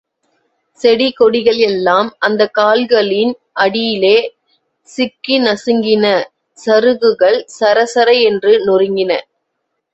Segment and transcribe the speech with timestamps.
[0.79, 3.33] செடி கொடிகள் எல்லாம் அந்தக் கால்களின்
[3.53, 4.15] அடியிலே
[4.89, 6.05] சிக்கி நசுங்கின
[6.57, 9.11] சருகுகள் சரசர என்று நொறுங்கின.